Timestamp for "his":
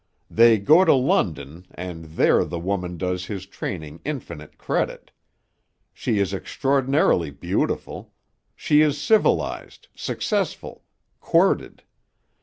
3.27-3.45